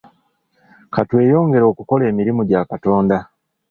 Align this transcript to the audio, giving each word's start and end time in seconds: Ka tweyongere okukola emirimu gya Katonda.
Ka 0.93 1.01
tweyongere 1.09 1.65
okukola 1.71 2.03
emirimu 2.11 2.41
gya 2.49 2.61
Katonda. 2.69 3.17